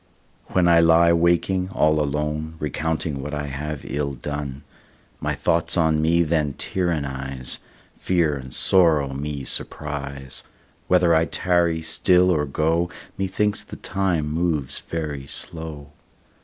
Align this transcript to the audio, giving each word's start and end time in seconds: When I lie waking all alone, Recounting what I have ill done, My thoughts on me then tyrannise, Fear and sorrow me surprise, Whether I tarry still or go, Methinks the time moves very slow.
When 0.47 0.67
I 0.67 0.79
lie 0.79 1.13
waking 1.13 1.69
all 1.69 1.99
alone, 1.99 2.55
Recounting 2.57 3.21
what 3.21 3.35
I 3.35 3.45
have 3.45 3.85
ill 3.85 4.13
done, 4.15 4.63
My 5.19 5.35
thoughts 5.35 5.77
on 5.77 6.01
me 6.01 6.23
then 6.23 6.53
tyrannise, 6.53 7.59
Fear 7.99 8.35
and 8.37 8.51
sorrow 8.51 9.13
me 9.13 9.43
surprise, 9.43 10.41
Whether 10.87 11.13
I 11.13 11.25
tarry 11.25 11.83
still 11.83 12.31
or 12.31 12.47
go, 12.47 12.89
Methinks 13.15 13.63
the 13.63 13.75
time 13.75 14.25
moves 14.27 14.79
very 14.79 15.27
slow. 15.27 15.91